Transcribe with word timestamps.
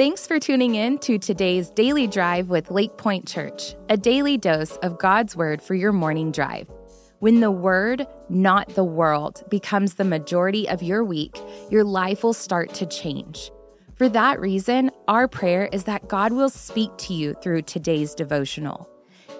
Thanks 0.00 0.26
for 0.26 0.38
tuning 0.38 0.76
in 0.76 0.96
to 1.00 1.18
today's 1.18 1.68
Daily 1.68 2.06
Drive 2.06 2.48
with 2.48 2.70
Lakepointe 2.70 3.28
Church, 3.28 3.74
a 3.90 3.98
daily 3.98 4.38
dose 4.38 4.78
of 4.78 4.98
God's 4.98 5.36
Word 5.36 5.60
for 5.60 5.74
your 5.74 5.92
morning 5.92 6.32
drive. 6.32 6.70
When 7.18 7.40
the 7.40 7.50
Word, 7.50 8.06
not 8.30 8.70
the 8.70 8.82
world, 8.82 9.44
becomes 9.50 9.96
the 9.96 10.04
majority 10.04 10.66
of 10.66 10.82
your 10.82 11.04
week, 11.04 11.36
your 11.70 11.84
life 11.84 12.24
will 12.24 12.32
start 12.32 12.72
to 12.76 12.86
change. 12.86 13.50
For 13.94 14.08
that 14.08 14.40
reason, 14.40 14.90
our 15.06 15.28
prayer 15.28 15.68
is 15.70 15.84
that 15.84 16.08
God 16.08 16.32
will 16.32 16.48
speak 16.48 16.96
to 16.96 17.12
you 17.12 17.34
through 17.42 17.60
today's 17.60 18.14
devotional. 18.14 18.88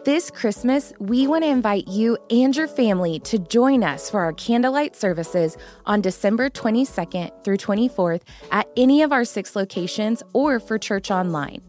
This 0.03 0.31
Christmas, 0.31 0.95
we 0.99 1.27
want 1.27 1.45
to 1.45 1.51
invite 1.51 1.87
you 1.87 2.17
and 2.31 2.57
your 2.57 2.69
family 2.69 3.19
to 3.21 3.39
join 3.39 3.85
us 3.85 4.09
for 4.09 4.21
our 4.21 4.33
candlelight 4.33 4.97
services 4.97 5.59
on 5.85 6.01
December 6.01 6.49
22nd 6.49 7.45
through 7.45 7.59
24th 7.59 8.23
at 8.51 8.67
any 8.79 9.03
of 9.03 9.13
our 9.13 9.27
six 9.27 9.55
locations 9.55 10.23
or 10.33 10.59
for 10.59 10.79
church 10.79 11.11
online. 11.11 11.61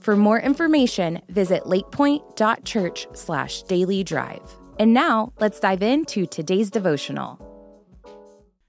For 0.00 0.16
more 0.16 0.40
information, 0.40 1.20
visit 1.28 1.64
lakepointe.church 1.64 3.06
slash 3.12 3.62
daily 3.64 4.02
drive. 4.02 4.40
And 4.78 4.94
now 4.94 5.34
let's 5.38 5.60
dive 5.60 5.82
into 5.82 6.24
today's 6.24 6.70
devotional. 6.70 7.38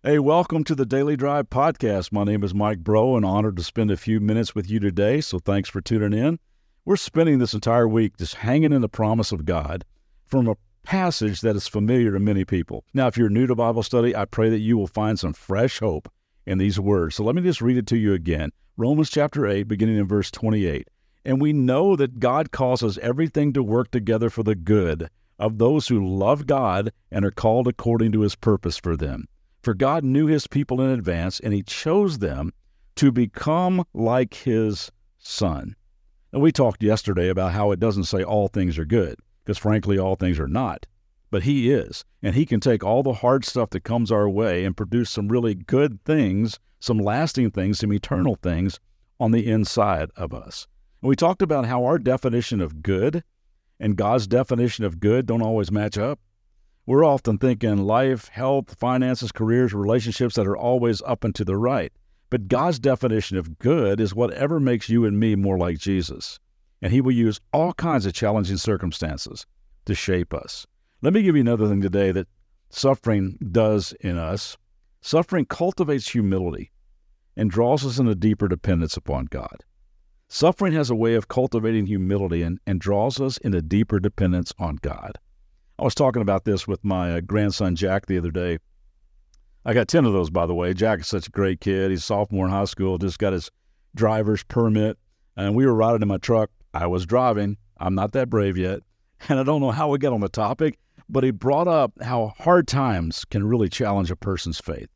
Hey, 0.03 0.19
welcome 0.19 0.65
to 0.65 0.75
the 0.75 0.85
Daily 0.85 1.15
Drive 1.15 1.49
podcast. 1.49 2.11
My 2.11 2.25
name 2.25 2.43
is 2.43 2.53
Mike 2.53 2.79
Bro 2.79 3.15
and 3.15 3.25
honored 3.25 3.55
to 3.55 3.63
spend 3.63 3.91
a 3.91 3.97
few 3.97 4.19
minutes 4.19 4.53
with 4.53 4.69
you 4.69 4.81
today. 4.81 5.21
So 5.21 5.39
thanks 5.39 5.69
for 5.69 5.79
tuning 5.79 6.11
in. 6.19 6.39
We're 6.85 6.95
spending 6.95 7.39
this 7.39 7.53
entire 7.53 7.87
week 7.87 8.17
just 8.17 8.35
hanging 8.35 8.73
in 8.73 8.81
the 8.81 8.89
promise 8.89 9.31
of 9.31 9.45
God 9.45 9.85
from 10.25 10.47
a 10.47 10.55
passage 10.83 11.41
that 11.41 11.55
is 11.55 11.67
familiar 11.67 12.13
to 12.13 12.19
many 12.19 12.45
people. 12.45 12.83
Now, 12.93 13.07
if 13.07 13.17
you're 13.17 13.29
new 13.29 13.47
to 13.47 13.55
Bible 13.55 13.83
study, 13.83 14.15
I 14.15 14.25
pray 14.25 14.49
that 14.49 14.59
you 14.59 14.77
will 14.77 14.87
find 14.87 15.19
some 15.19 15.33
fresh 15.33 15.79
hope 15.79 16.11
in 16.45 16.57
these 16.57 16.79
words. 16.79 17.15
So 17.15 17.23
let 17.23 17.35
me 17.35 17.41
just 17.41 17.61
read 17.61 17.77
it 17.77 17.87
to 17.87 17.97
you 17.97 18.13
again 18.13 18.51
Romans 18.77 19.09
chapter 19.09 19.45
8, 19.45 19.63
beginning 19.63 19.97
in 19.97 20.07
verse 20.07 20.31
28. 20.31 20.87
And 21.25 21.41
we 21.41 21.51
know 21.51 21.95
that 21.97 22.19
God 22.19 22.51
causes 22.51 22.97
everything 22.99 23.51
to 23.53 23.61
work 23.61 23.91
together 23.91 24.29
for 24.29 24.43
the 24.43 24.55
good 24.55 25.09
of 25.37 25.57
those 25.57 25.89
who 25.89 26.05
love 26.05 26.47
God 26.47 26.91
and 27.11 27.25
are 27.25 27.31
called 27.31 27.67
according 27.67 28.13
to 28.13 28.21
his 28.21 28.35
purpose 28.35 28.77
for 28.77 28.95
them. 28.95 29.27
For 29.61 29.73
God 29.73 30.05
knew 30.05 30.27
his 30.27 30.47
people 30.47 30.81
in 30.81 30.89
advance, 30.89 31.39
and 31.39 31.53
he 31.53 31.61
chose 31.61 32.19
them 32.19 32.53
to 32.95 33.11
become 33.11 33.83
like 33.93 34.33
his 34.33 34.91
Son. 35.17 35.75
And 36.31 36.41
we 36.41 36.51
talked 36.51 36.83
yesterday 36.83 37.29
about 37.29 37.53
how 37.53 37.71
it 37.71 37.79
doesn't 37.79 38.03
say 38.03 38.23
all 38.23 38.47
things 38.47 38.77
are 38.77 38.85
good, 38.85 39.15
because 39.43 39.57
frankly, 39.57 39.97
all 39.97 40.15
things 40.15 40.39
are 40.39 40.47
not. 40.47 40.85
But 41.31 41.43
He 41.43 41.71
is. 41.71 42.05
And 42.21 42.35
He 42.35 42.45
can 42.45 42.59
take 42.59 42.83
all 42.83 43.03
the 43.03 43.13
hard 43.13 43.45
stuff 43.45 43.71
that 43.71 43.83
comes 43.83 44.11
our 44.11 44.29
way 44.29 44.63
and 44.63 44.77
produce 44.77 45.09
some 45.09 45.27
really 45.27 45.55
good 45.55 46.03
things, 46.05 46.59
some 46.79 46.99
lasting 46.99 47.51
things, 47.51 47.79
some 47.79 47.93
eternal 47.93 48.35
things 48.35 48.79
on 49.19 49.31
the 49.31 49.49
inside 49.49 50.11
of 50.15 50.33
us. 50.33 50.67
And 51.01 51.09
we 51.09 51.15
talked 51.15 51.41
about 51.41 51.65
how 51.65 51.83
our 51.85 51.97
definition 51.97 52.61
of 52.61 52.83
good 52.83 53.23
and 53.79 53.95
God's 53.95 54.27
definition 54.27 54.85
of 54.85 54.99
good 54.99 55.25
don't 55.25 55.41
always 55.41 55.71
match 55.71 55.97
up. 55.97 56.19
We're 56.85 57.05
often 57.05 57.37
thinking 57.37 57.77
life, 57.85 58.29
health, 58.29 58.75
finances, 58.79 59.31
careers, 59.31 59.73
relationships 59.73 60.35
that 60.35 60.47
are 60.47 60.57
always 60.57 61.01
up 61.03 61.23
and 61.23 61.33
to 61.35 61.45
the 61.45 61.55
right. 61.55 61.93
But 62.29 62.47
God's 62.47 62.79
definition 62.79 63.37
of 63.37 63.57
good 63.59 63.99
is 63.99 64.13
whatever 64.13 64.59
makes 64.59 64.89
you 64.89 65.05
and 65.05 65.19
me 65.19 65.35
more 65.35 65.57
like 65.57 65.79
Jesus. 65.79 66.39
And 66.81 66.93
He 66.93 67.01
will 67.01 67.11
use 67.11 67.39
all 67.51 67.73
kinds 67.73 68.05
of 68.05 68.13
challenging 68.13 68.57
circumstances 68.57 69.45
to 69.85 69.95
shape 69.95 70.33
us. 70.33 70.67
Let 71.01 71.13
me 71.13 71.23
give 71.23 71.35
you 71.35 71.41
another 71.41 71.67
thing 71.67 71.81
today 71.81 72.11
that 72.11 72.27
suffering 72.69 73.37
does 73.51 73.93
in 74.01 74.17
us. 74.17 74.57
Suffering 75.01 75.45
cultivates 75.45 76.09
humility 76.09 76.71
and 77.35 77.49
draws 77.49 77.85
us 77.85 77.99
into 77.99 78.15
deeper 78.15 78.47
dependence 78.47 78.97
upon 78.97 79.25
God. 79.25 79.63
Suffering 80.27 80.73
has 80.73 80.89
a 80.89 80.95
way 80.95 81.15
of 81.15 81.27
cultivating 81.27 81.87
humility 81.87 82.43
and, 82.43 82.59
and 82.67 82.79
draws 82.79 83.19
us 83.19 83.37
into 83.39 83.61
deeper 83.61 83.99
dependence 83.99 84.53
on 84.59 84.75
God. 84.81 85.17
I 85.79 85.83
was 85.83 85.95
talking 85.95 86.21
about 86.21 86.43
this 86.43 86.67
with 86.67 86.83
my 86.83 87.13
uh, 87.13 87.21
grandson 87.21 87.75
Jack 87.75 88.05
the 88.05 88.17
other 88.17 88.29
day. 88.29 88.59
I 89.69 89.73
got 89.73 89.87
10 89.87 90.03
of 90.05 90.13
those, 90.13 90.31
by 90.31 90.47
the 90.47 90.55
way. 90.55 90.73
Jack 90.73 91.01
is 91.01 91.07
such 91.07 91.27
a 91.27 91.29
great 91.29 91.61
kid. 91.61 91.91
He's 91.91 91.99
a 91.99 92.03
sophomore 92.03 92.47
in 92.47 92.51
high 92.51 92.65
school, 92.65 92.97
just 92.97 93.19
got 93.19 93.33
his 93.33 93.51
driver's 93.93 94.43
permit. 94.43 94.97
And 95.37 95.53
we 95.53 95.67
were 95.67 95.75
riding 95.75 96.01
in 96.01 96.07
my 96.07 96.17
truck. 96.17 96.49
I 96.73 96.87
was 96.87 97.05
driving. 97.05 97.55
I'm 97.77 97.93
not 97.93 98.13
that 98.13 98.31
brave 98.31 98.57
yet. 98.57 98.79
And 99.29 99.37
I 99.37 99.43
don't 99.43 99.61
know 99.61 99.69
how 99.69 99.89
we 99.89 99.99
got 99.99 100.13
on 100.13 100.21
the 100.21 100.29
topic, 100.29 100.79
but 101.07 101.25
he 101.25 101.31
brought 101.31 101.67
up 101.67 101.91
how 102.01 102.33
hard 102.39 102.67
times 102.69 103.25
can 103.25 103.45
really 103.45 103.67
challenge 103.67 104.09
a 104.09 104.15
person's 104.15 104.59
faith. 104.59 104.87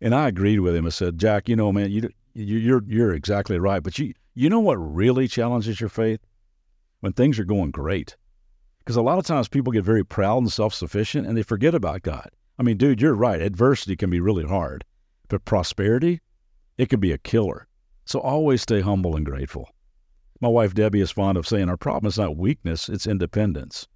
And 0.00 0.14
I 0.14 0.28
agreed 0.28 0.60
with 0.60 0.76
him. 0.76 0.86
I 0.86 0.90
said, 0.90 1.18
Jack, 1.18 1.48
you 1.48 1.56
know, 1.56 1.72
man, 1.72 1.90
you, 1.90 2.10
you're, 2.34 2.82
you're 2.86 3.14
exactly 3.14 3.58
right. 3.58 3.82
But 3.82 3.98
you, 3.98 4.12
you 4.34 4.50
know 4.50 4.60
what 4.60 4.76
really 4.76 5.26
challenges 5.26 5.80
your 5.80 5.88
faith? 5.88 6.20
When 7.00 7.14
things 7.14 7.40
are 7.40 7.44
going 7.44 7.70
great. 7.70 8.14
Because 8.80 8.96
a 8.96 9.02
lot 9.02 9.18
of 9.18 9.24
times 9.24 9.48
people 9.48 9.72
get 9.72 9.84
very 9.84 10.04
proud 10.04 10.38
and 10.42 10.52
self 10.52 10.74
sufficient 10.74 11.26
and 11.26 11.36
they 11.36 11.42
forget 11.42 11.74
about 11.74 12.02
God. 12.02 12.30
I 12.58 12.62
mean, 12.62 12.78
dude, 12.78 13.02
you're 13.02 13.14
right. 13.14 13.40
Adversity 13.40 13.96
can 13.96 14.08
be 14.08 14.20
really 14.20 14.44
hard, 14.44 14.84
but 15.28 15.44
prosperity, 15.44 16.20
it 16.78 16.88
can 16.88 17.00
be 17.00 17.12
a 17.12 17.18
killer. 17.18 17.68
So 18.04 18.20
always 18.20 18.62
stay 18.62 18.80
humble 18.80 19.16
and 19.16 19.26
grateful. 19.26 19.68
My 20.40 20.48
wife 20.48 20.74
Debbie 20.74 21.00
is 21.00 21.10
fond 21.10 21.36
of 21.36 21.46
saying 21.46 21.68
our 21.68 21.76
problem 21.76 22.08
is 22.08 22.18
not 22.18 22.36
weakness, 22.36 22.88
it's 22.88 23.06
independence. 23.06 23.88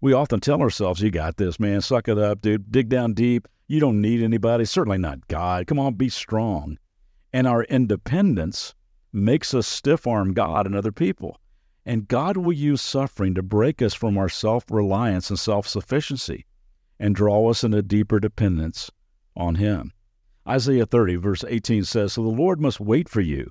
We 0.00 0.12
often 0.12 0.40
tell 0.40 0.60
ourselves, 0.60 1.00
you 1.00 1.10
got 1.10 1.36
this, 1.36 1.58
man, 1.58 1.80
suck 1.80 2.06
it 2.08 2.18
up, 2.18 2.42
dude, 2.42 2.70
dig 2.70 2.88
down 2.88 3.14
deep. 3.14 3.48
You 3.66 3.80
don't 3.80 4.00
need 4.00 4.22
anybody, 4.22 4.64
certainly 4.64 4.98
not 4.98 5.26
God. 5.26 5.66
Come 5.66 5.78
on, 5.78 5.94
be 5.94 6.08
strong. 6.08 6.78
And 7.32 7.46
our 7.46 7.64
independence 7.64 8.74
makes 9.12 9.54
us 9.54 9.66
stiff 9.66 10.06
arm 10.06 10.34
God 10.34 10.66
and 10.66 10.76
other 10.76 10.92
people. 10.92 11.40
And 11.84 12.06
God 12.06 12.36
will 12.36 12.52
use 12.52 12.82
suffering 12.82 13.34
to 13.34 13.42
break 13.42 13.80
us 13.80 13.94
from 13.94 14.18
our 14.18 14.28
self 14.28 14.70
reliance 14.70 15.30
and 15.30 15.38
self 15.38 15.66
sufficiency 15.66 16.44
and 16.98 17.14
draw 17.14 17.48
us 17.50 17.62
in 17.64 17.74
a 17.74 17.82
deeper 17.82 18.20
dependence 18.20 18.90
on 19.36 19.56
Him. 19.56 19.92
Isaiah 20.48 20.86
30, 20.86 21.16
verse 21.16 21.44
18 21.46 21.84
says, 21.84 22.12
So 22.12 22.22
the 22.22 22.28
Lord 22.28 22.60
must 22.60 22.80
wait 22.80 23.08
for 23.08 23.20
you 23.20 23.50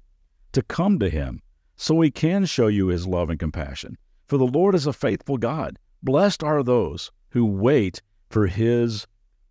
to 0.54 0.62
come 0.62 0.98
to 1.00 1.10
Him, 1.10 1.42
so 1.76 2.00
He 2.02 2.12
can 2.12 2.46
show 2.46 2.68
you 2.68 2.88
His 2.88 3.06
love 3.06 3.30
and 3.30 3.40
compassion. 3.40 3.98
For 4.28 4.38
the 4.38 4.48
Lord 4.48 4.76
is 4.76 4.88
a 4.88 4.94
faithful 4.94 5.38
God. 5.38 5.78
Blessed 6.02 6.44
are 6.44 6.64
those 6.64 7.12
who 7.30 7.46
wait 7.46 8.02
for 8.30 8.48
His 8.48 9.06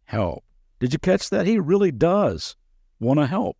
help. 0.04 0.44
Did 0.81 0.93
you 0.93 0.99
catch 0.99 1.31
that? 1.31 1.47
He 1.47 1.59
really 1.59 1.93
does 1.93 2.56
want 2.99 3.21
to 3.21 3.27
help, 3.27 3.59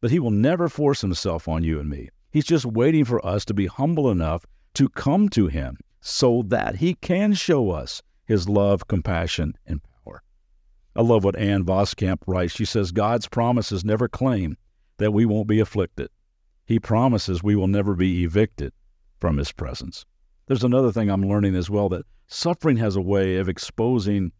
but 0.00 0.10
He 0.10 0.18
will 0.18 0.30
never 0.30 0.68
force 0.68 1.00
Himself 1.00 1.46
on 1.46 1.62
you 1.62 1.78
and 1.78 1.88
me. 1.88 2.08
He's 2.30 2.46
just 2.46 2.64
waiting 2.64 3.04
for 3.04 3.24
us 3.24 3.44
to 3.46 3.54
be 3.54 3.66
humble 3.66 4.10
enough 4.10 4.44
to 4.74 4.88
come 4.88 5.28
to 5.30 5.48
Him 5.48 5.76
so 6.00 6.42
that 6.46 6.76
He 6.76 6.94
can 6.94 7.34
show 7.34 7.70
us 7.70 8.02
his 8.30 8.48
love, 8.48 8.86
compassion, 8.86 9.54
and 9.66 9.80
power. 9.82 10.22
I 10.94 11.02
love 11.02 11.24
what 11.24 11.36
Ann 11.36 11.64
Voskamp 11.64 12.18
writes. 12.28 12.54
She 12.54 12.64
says, 12.64 12.92
God's 12.92 13.26
promises 13.26 13.84
never 13.84 14.06
claim 14.06 14.56
that 14.98 15.12
we 15.12 15.26
won't 15.26 15.48
be 15.48 15.58
afflicted. 15.58 16.10
He 16.64 16.78
promises 16.78 17.42
we 17.42 17.56
will 17.56 17.66
never 17.66 17.96
be 17.96 18.22
evicted 18.22 18.72
from 19.18 19.36
his 19.36 19.50
presence. 19.50 20.06
There's 20.46 20.62
another 20.62 20.92
thing 20.92 21.10
I'm 21.10 21.28
learning 21.28 21.56
as 21.56 21.68
well 21.68 21.88
that 21.88 22.06
suffering 22.28 22.76
has 22.76 22.94
a 22.94 23.00
way 23.00 23.36
of 23.38 23.48
exposing 23.48 24.30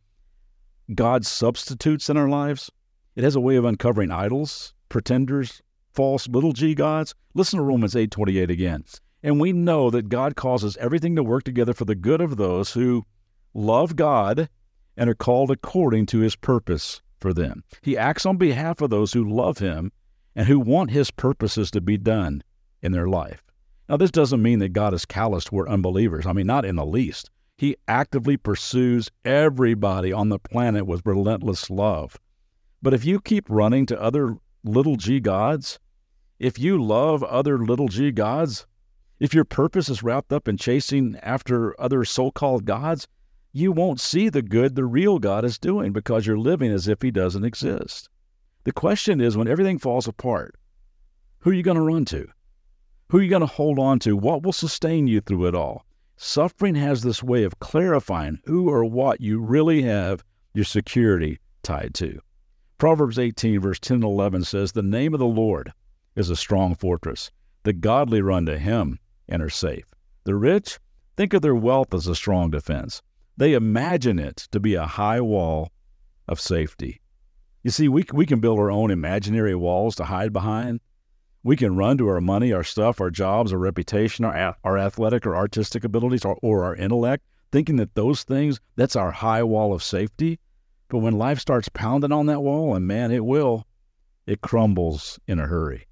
God's 0.95 1.27
substitutes 1.27 2.09
in 2.09 2.17
our 2.17 2.29
lives. 2.29 2.71
It 3.17 3.25
has 3.25 3.35
a 3.35 3.41
way 3.41 3.57
of 3.57 3.65
uncovering 3.65 4.13
idols, 4.13 4.73
pretenders, 4.89 5.63
false 5.93 6.29
little 6.29 6.53
g 6.53 6.77
gods. 6.77 7.17
Listen 7.35 7.59
to 7.59 7.65
Romans 7.65 7.97
8:28 7.97 8.51
again. 8.51 8.85
And 9.21 9.41
we 9.41 9.53
know 9.53 9.91
that 9.91 10.09
God 10.09 10.37
causes 10.37 10.77
everything 10.77 11.17
to 11.17 11.25
work 11.25 11.43
together 11.43 11.75
for 11.75 11.85
the 11.85 11.97
good 11.97 12.21
of 12.21 12.37
those 12.37 12.75
who 12.75 13.05
love 13.55 13.97
God 13.97 14.49
and 14.97 15.09
are 15.09 15.15
called 15.15 15.51
according 15.51 16.07
to 16.07 16.19
his 16.21 16.37
purpose 16.37 17.03
for 17.19 17.33
them. 17.33 17.65
He 17.83 17.97
acts 17.97 18.27
on 18.27 18.37
behalf 18.37 18.81
of 18.81 18.91
those 18.91 19.13
who 19.13 19.29
love 19.29 19.59
him 19.59 19.93
and 20.35 20.47
who 20.47 20.61
want 20.61 20.91
his 20.91 21.11
purposes 21.11 21.71
to 21.73 21.81
be 21.81 21.97
done 21.97 22.43
in 22.83 22.93
their 22.93 23.09
life. 23.09 23.43
Now, 23.89 23.97
this 23.97 24.11
doesn't 24.11 24.43
mean 24.43 24.61
that 24.61 24.73
God 24.73 24.95
is 24.95 25.05
callous 25.05 25.45
toward 25.45 25.69
unbelievers. 25.69 26.27
I 26.27 26.33
mean, 26.33 26.47
not 26.47 26.65
in 26.65 26.77
the 26.77 26.87
least. 26.87 27.31
He 27.57 27.77
actively 27.89 28.37
pursues 28.37 29.11
everybody 29.25 30.13
on 30.13 30.29
the 30.29 30.39
planet 30.39 30.87
with 30.87 31.05
relentless 31.05 31.69
love. 31.69 32.17
But 32.81 32.95
if 32.95 33.05
you 33.05 33.21
keep 33.21 33.51
running 33.51 33.85
to 33.87 34.01
other 34.01 34.37
little 34.65 34.97
g 34.97 35.21
gods, 35.21 35.79
if 36.39 36.59
you 36.59 36.83
love 36.83 37.23
other 37.25 37.59
little 37.59 37.89
g 37.89 38.13
gods, 38.13 38.67
if 39.19 39.35
your 39.35 39.45
purpose 39.45 39.91
is 39.91 40.03
wrapped 40.03 40.33
up 40.33 40.49
in 40.49 40.57
chasing 40.57 41.17
after 41.23 41.79
other 41.79 42.05
so 42.05 42.31
called 42.31 42.65
gods, 42.65 43.07
you 43.53 43.73
won't 43.73 44.01
see 44.01 44.29
the 44.29 44.43
good 44.43 44.75
the 44.75 44.85
real 44.85 45.19
God 45.19 45.45
is 45.45 45.59
doing 45.59 45.93
because 45.93 46.27
you're 46.27 46.39
living 46.39 46.71
as 46.71 46.89
if 46.89 47.03
He 47.03 47.11
doesn't 47.11 47.45
exist. 47.45 48.09
The 48.65 48.73
question 48.73 49.21
is 49.21 49.37
when 49.37 49.49
everything 49.49 49.79
falls 49.79 50.07
apart, 50.07 50.55
who 51.41 51.51
are 51.51 51.55
you 51.55 51.63
going 51.63 51.77
to 51.77 51.83
run 51.83 52.05
to? 52.07 52.29
Who 53.09 53.19
are 53.19 53.23
you 53.23 53.31
going 53.31 53.41
to 53.41 53.47
hold 53.47 53.79
on 53.79 53.99
to? 54.01 54.17
What 54.17 54.43
will 54.43 54.53
sustain 54.53 55.07
you 55.07 55.21
through 55.21 55.47
it 55.47 55.55
all? 55.55 55.85
Suffering 56.17 56.75
has 56.75 57.03
this 57.03 57.23
way 57.23 57.45
of 57.45 57.59
clarifying 57.61 58.41
who 58.45 58.69
or 58.69 58.85
what 58.85 59.21
you 59.21 59.41
really 59.41 59.83
have 59.83 60.23
your 60.53 60.67
security 60.67 61.39
tied 61.63 61.95
to. 61.95 62.21
Proverbs 62.77 63.19
18, 63.19 63.61
verse 63.61 63.81
10 63.81 63.97
and 63.97 64.05
11 64.05 64.45
says, 64.45 64.73
The 64.73 64.83
name 64.83 65.15
of 65.15 65.21
the 65.21 65.27
Lord 65.27 65.73
is 66.15 66.31
a 66.31 66.37
strong 66.37 66.75
fortress. 66.75 67.31
The 67.63 67.73
godly 67.73 68.21
run 68.21 68.47
to 68.47 68.59
him 68.59 68.99
and 69.29 69.43
are 69.43 69.51
safe. 69.51 69.87
The 70.25 70.35
rich 70.35 70.79
think 71.17 71.33
of 71.33 71.43
their 71.43 71.55
wealth 71.55 71.93
as 71.95 72.07
a 72.07 72.15
strong 72.15 72.51
defense. 72.51 73.03
They 73.37 73.55
imagine 73.55 74.19
it 74.19 74.49
to 74.53 74.61
be 74.61 74.75
a 74.75 74.87
high 74.87 75.21
wall 75.21 75.71
of 76.29 76.41
safety. 76.41 77.01
You 77.63 77.71
see, 77.71 77.89
we, 77.89 78.05
we 78.13 78.27
can 78.27 78.41
build 78.41 78.59
our 78.59 78.71
own 78.71 78.91
imaginary 78.91 79.55
walls 79.55 79.95
to 79.97 80.05
hide 80.05 80.33
behind. 80.33 80.81
We 81.43 81.57
can 81.57 81.77
run 81.77 81.99
to 81.99 82.09
our 82.09 82.21
money, 82.21 82.53
our 82.53 82.65
stuff, 82.65 83.01
our 83.01 83.11
jobs, 83.11 83.53
our 83.53 83.59
reputation, 83.59 84.25
our, 84.25 84.57
our 84.65 84.79
athletic 84.79 85.27
or 85.27 85.37
artistic 85.37 85.85
abilities, 85.85 86.25
or, 86.25 86.39
or 86.43 86.65
our 86.65 86.75
intellect, 86.75 87.25
thinking 87.51 87.77
that 87.77 87.95
those 87.95 88.23
things, 88.25 88.61
that's 88.77 88.97
our 88.97 89.11
high 89.11 89.43
wall 89.43 89.73
of 89.73 89.83
safety. 89.83 90.39
But 90.89 90.99
when 90.99 91.19
life 91.19 91.39
starts 91.39 91.69
pounding 91.69 92.13
on 92.13 92.27
that 92.27 92.43
wall, 92.43 92.75
and 92.75 92.87
man, 92.87 93.11
it 93.11 93.25
will, 93.25 93.67
it 94.27 94.41
crumbles 94.41 95.19
in 95.27 95.39
a 95.39 95.47
hurry. 95.47 95.87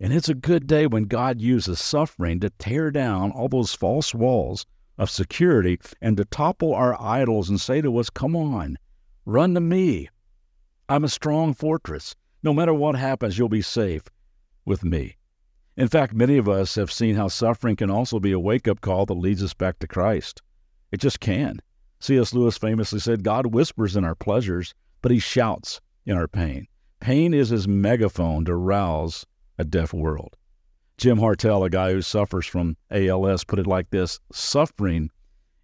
And 0.00 0.12
it's 0.12 0.28
a 0.28 0.34
good 0.34 0.66
day 0.66 0.86
when 0.86 1.04
God 1.04 1.40
uses 1.40 1.80
suffering 1.80 2.40
to 2.40 2.50
tear 2.50 2.90
down 2.90 3.30
all 3.30 3.48
those 3.48 3.74
false 3.74 4.14
walls 4.14 4.66
of 4.98 5.10
security 5.10 5.78
and 6.00 6.16
to 6.16 6.24
topple 6.24 6.74
our 6.74 7.00
idols 7.00 7.48
and 7.48 7.60
say 7.60 7.80
to 7.80 7.98
us, 7.98 8.10
Come 8.10 8.36
on, 8.36 8.78
run 9.24 9.54
to 9.54 9.60
me. 9.60 10.08
I'm 10.88 11.04
a 11.04 11.08
strong 11.08 11.54
fortress. 11.54 12.14
No 12.42 12.52
matter 12.52 12.74
what 12.74 12.96
happens, 12.96 13.38
you'll 13.38 13.48
be 13.48 13.62
safe 13.62 14.02
with 14.64 14.84
me. 14.84 15.16
In 15.76 15.88
fact, 15.88 16.12
many 16.12 16.36
of 16.36 16.48
us 16.48 16.74
have 16.74 16.92
seen 16.92 17.14
how 17.14 17.28
suffering 17.28 17.76
can 17.76 17.90
also 17.90 18.20
be 18.20 18.32
a 18.32 18.38
wake 18.38 18.68
up 18.68 18.80
call 18.80 19.06
that 19.06 19.14
leads 19.14 19.42
us 19.42 19.54
back 19.54 19.78
to 19.78 19.86
Christ. 19.86 20.42
It 20.90 21.00
just 21.00 21.20
can. 21.20 21.60
C.S. 22.00 22.34
Lewis 22.34 22.58
famously 22.58 22.98
said, 22.98 23.24
God 23.24 23.54
whispers 23.54 23.96
in 23.96 24.04
our 24.04 24.14
pleasures, 24.14 24.74
but 25.00 25.12
he 25.12 25.18
shouts 25.18 25.80
in 26.04 26.16
our 26.16 26.28
pain. 26.28 26.66
Pain 27.00 27.32
is 27.32 27.48
his 27.48 27.66
megaphone 27.66 28.44
to 28.44 28.54
rouse 28.54 29.24
a 29.56 29.64
deaf 29.64 29.94
world. 29.94 30.36
Jim 31.02 31.18
Hartel, 31.18 31.66
a 31.66 31.68
guy 31.68 31.90
who 31.90 32.00
suffers 32.00 32.46
from 32.46 32.76
ALS, 32.92 33.42
put 33.42 33.58
it 33.58 33.66
like 33.66 33.90
this 33.90 34.20
Suffering 34.32 35.10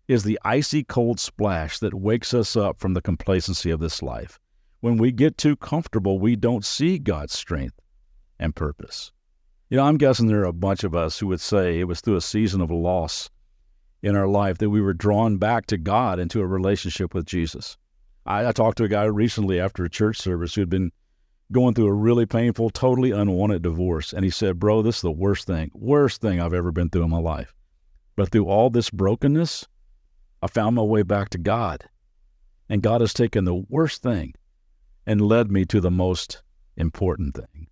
is 0.08 0.24
the 0.24 0.36
icy 0.44 0.82
cold 0.82 1.20
splash 1.20 1.78
that 1.78 1.94
wakes 1.94 2.34
us 2.34 2.56
up 2.56 2.80
from 2.80 2.94
the 2.94 3.00
complacency 3.00 3.70
of 3.70 3.78
this 3.78 4.02
life. 4.02 4.40
When 4.80 4.96
we 4.96 5.12
get 5.12 5.38
too 5.38 5.54
comfortable, 5.54 6.18
we 6.18 6.34
don't 6.34 6.64
see 6.64 6.98
God's 6.98 7.34
strength 7.34 7.76
and 8.40 8.56
purpose. 8.56 9.12
You 9.70 9.76
know, 9.76 9.84
I'm 9.84 9.96
guessing 9.96 10.26
there 10.26 10.40
are 10.40 10.44
a 10.44 10.52
bunch 10.52 10.82
of 10.82 10.96
us 10.96 11.20
who 11.20 11.28
would 11.28 11.40
say 11.40 11.78
it 11.78 11.86
was 11.86 12.00
through 12.00 12.16
a 12.16 12.20
season 12.20 12.60
of 12.60 12.72
loss 12.72 13.30
in 14.02 14.16
our 14.16 14.26
life 14.26 14.58
that 14.58 14.70
we 14.70 14.80
were 14.80 14.92
drawn 14.92 15.36
back 15.36 15.66
to 15.66 15.78
God 15.78 16.18
into 16.18 16.40
a 16.40 16.46
relationship 16.48 17.14
with 17.14 17.26
Jesus. 17.26 17.76
I, 18.26 18.48
I 18.48 18.50
talked 18.50 18.78
to 18.78 18.84
a 18.84 18.88
guy 18.88 19.04
recently 19.04 19.60
after 19.60 19.84
a 19.84 19.88
church 19.88 20.18
service 20.18 20.56
who 20.56 20.62
had 20.62 20.68
been 20.68 20.90
going 21.50 21.74
through 21.74 21.86
a 21.86 21.92
really 21.92 22.26
painful, 22.26 22.70
totally 22.70 23.10
unwanted 23.10 23.62
divorce. 23.62 24.12
And 24.12 24.24
he 24.24 24.30
said, 24.30 24.58
Bro, 24.58 24.82
this 24.82 24.96
is 24.96 25.02
the 25.02 25.10
worst 25.10 25.46
thing, 25.46 25.70
worst 25.74 26.20
thing 26.20 26.40
I've 26.40 26.54
ever 26.54 26.72
been 26.72 26.90
through 26.90 27.04
in 27.04 27.10
my 27.10 27.18
life. 27.18 27.54
But 28.16 28.30
through 28.30 28.46
all 28.46 28.70
this 28.70 28.90
brokenness, 28.90 29.66
I 30.42 30.46
found 30.48 30.76
my 30.76 30.82
way 30.82 31.02
back 31.02 31.30
to 31.30 31.38
God. 31.38 31.84
And 32.68 32.82
God 32.82 33.00
has 33.00 33.14
taken 33.14 33.44
the 33.44 33.64
worst 33.68 34.02
thing 34.02 34.34
and 35.06 35.20
led 35.20 35.50
me 35.50 35.64
to 35.66 35.80
the 35.80 35.90
most 35.90 36.42
important 36.76 37.34
thing. 37.34 37.68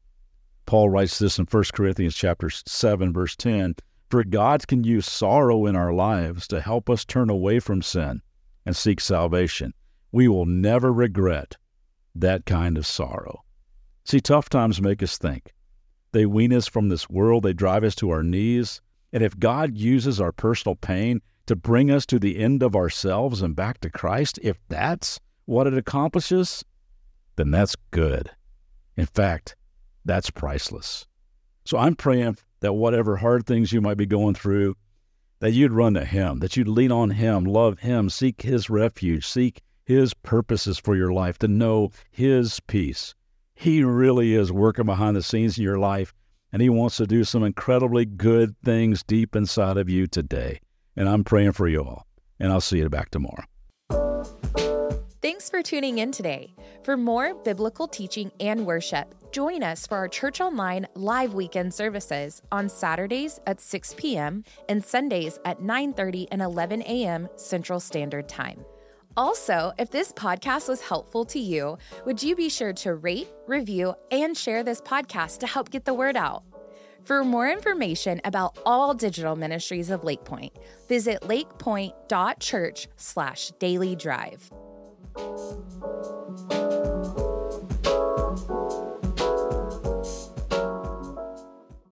Paul 0.64 0.88
writes 0.88 1.18
this 1.18 1.38
in 1.38 1.44
1 1.44 1.64
Corinthians 1.74 2.16
chapter 2.16 2.50
7 2.50 3.12
verse 3.12 3.36
10, 3.36 3.76
for 4.10 4.24
God 4.24 4.66
can 4.66 4.84
use 4.84 5.06
sorrow 5.06 5.66
in 5.66 5.76
our 5.76 5.92
lives 5.92 6.48
to 6.48 6.60
help 6.60 6.88
us 6.88 7.04
turn 7.04 7.28
away 7.28 7.60
from 7.60 7.82
sin 7.82 8.22
and 8.64 8.76
seek 8.76 9.00
salvation. 9.00 9.74
We 10.12 10.28
will 10.28 10.46
never 10.46 10.92
regret 10.92 11.56
that 12.14 12.46
kind 12.46 12.78
of 12.78 12.86
sorrow. 12.86 13.44
See, 14.06 14.20
tough 14.20 14.48
times 14.48 14.80
make 14.80 15.02
us 15.02 15.18
think. 15.18 15.52
They 16.12 16.26
wean 16.26 16.52
us 16.52 16.68
from 16.68 16.88
this 16.88 17.10
world, 17.10 17.42
they 17.42 17.52
drive 17.52 17.82
us 17.82 17.96
to 17.96 18.10
our 18.10 18.22
knees. 18.22 18.80
And 19.12 19.20
if 19.20 19.36
God 19.36 19.76
uses 19.76 20.20
our 20.20 20.30
personal 20.30 20.76
pain 20.76 21.20
to 21.46 21.56
bring 21.56 21.90
us 21.90 22.06
to 22.06 22.20
the 22.20 22.38
end 22.38 22.62
of 22.62 22.76
ourselves 22.76 23.42
and 23.42 23.56
back 23.56 23.80
to 23.80 23.90
Christ, 23.90 24.38
if 24.44 24.60
that's 24.68 25.18
what 25.44 25.66
it 25.66 25.76
accomplishes, 25.76 26.64
then 27.34 27.50
that's 27.50 27.74
good. 27.90 28.30
In 28.96 29.06
fact, 29.06 29.56
that's 30.04 30.30
priceless. 30.30 31.08
So 31.64 31.76
I'm 31.76 31.96
praying 31.96 32.38
that 32.60 32.74
whatever 32.74 33.16
hard 33.16 33.44
things 33.44 33.72
you 33.72 33.80
might 33.80 33.96
be 33.96 34.06
going 34.06 34.36
through, 34.36 34.76
that 35.40 35.52
you'd 35.52 35.72
run 35.72 35.94
to 35.94 36.04
Him, 36.04 36.38
that 36.38 36.56
you'd 36.56 36.68
lean 36.68 36.92
on 36.92 37.10
Him, 37.10 37.42
love 37.42 37.80
Him, 37.80 38.08
seek 38.08 38.42
His 38.42 38.70
refuge, 38.70 39.26
seek 39.26 39.62
His 39.84 40.14
purposes 40.14 40.78
for 40.78 40.94
your 40.94 41.12
life, 41.12 41.38
to 41.38 41.48
know 41.48 41.90
His 42.12 42.60
peace 42.68 43.16
he 43.58 43.82
really 43.82 44.34
is 44.34 44.52
working 44.52 44.84
behind 44.84 45.16
the 45.16 45.22
scenes 45.22 45.56
in 45.56 45.64
your 45.64 45.78
life, 45.78 46.12
and 46.52 46.60
He 46.60 46.68
wants 46.68 46.98
to 46.98 47.06
do 47.06 47.24
some 47.24 47.42
incredibly 47.42 48.04
good 48.04 48.54
things 48.62 49.02
deep 49.02 49.34
inside 49.34 49.78
of 49.78 49.88
you 49.88 50.06
today. 50.06 50.60
And 50.94 51.08
I'm 51.08 51.24
praying 51.24 51.52
for 51.52 51.66
you 51.66 51.82
all. 51.82 52.06
And 52.38 52.52
I'll 52.52 52.60
see 52.60 52.78
you 52.78 52.88
back 52.90 53.10
tomorrow. 53.10 53.44
Thanks 55.22 55.48
for 55.48 55.62
tuning 55.62 55.98
in 55.98 56.12
today. 56.12 56.54
For 56.84 56.98
more 56.98 57.34
biblical 57.34 57.88
teaching 57.88 58.30
and 58.40 58.66
worship, 58.66 59.14
join 59.32 59.62
us 59.62 59.86
for 59.86 59.96
our 59.96 60.08
Church 60.08 60.40
Online 60.42 60.86
live 60.94 61.32
weekend 61.32 61.72
services 61.72 62.42
on 62.52 62.68
Saturdays 62.68 63.40
at 63.46 63.60
6 63.60 63.94
p.m. 63.96 64.44
and 64.68 64.84
Sundays 64.84 65.40
at 65.46 65.60
9:30 65.60 66.26
and 66.30 66.42
11 66.42 66.82
a.m. 66.82 67.28
Central 67.36 67.80
Standard 67.80 68.28
Time. 68.28 68.64
Also, 69.16 69.72
if 69.78 69.90
this 69.90 70.12
podcast 70.12 70.68
was 70.68 70.82
helpful 70.82 71.24
to 71.24 71.38
you, 71.38 71.78
would 72.04 72.22
you 72.22 72.36
be 72.36 72.50
sure 72.50 72.74
to 72.74 72.94
rate, 72.94 73.28
review, 73.46 73.94
and 74.10 74.36
share 74.36 74.62
this 74.62 74.82
podcast 74.82 75.38
to 75.38 75.46
help 75.46 75.70
get 75.70 75.86
the 75.86 75.94
word 75.94 76.16
out? 76.16 76.42
For 77.04 77.24
more 77.24 77.48
information 77.48 78.20
about 78.24 78.58
all 78.66 78.92
digital 78.92 79.34
ministries 79.34 79.88
of 79.88 80.02
Lakepointe, 80.02 80.52
visit 80.86 81.22
lakepointe.church 81.22 82.88
slash 82.96 83.52
daily 83.58 83.96
drive. 83.96 84.50